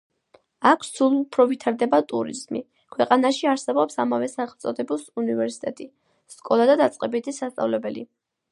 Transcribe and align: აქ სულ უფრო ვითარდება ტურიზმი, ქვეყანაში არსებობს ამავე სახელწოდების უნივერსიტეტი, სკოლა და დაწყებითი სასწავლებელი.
აქ 0.67 0.85
სულ 0.85 1.17
უფრო 1.17 1.43
ვითარდება 1.51 1.99
ტურიზმი, 2.11 2.61
ქვეყანაში 2.95 3.49
არსებობს 3.51 4.01
ამავე 4.05 4.31
სახელწოდების 4.33 5.07
უნივერსიტეტი, 5.25 5.87
სკოლა 6.37 6.71
და 6.73 6.79
დაწყებითი 6.85 7.39
სასწავლებელი. 7.43 8.07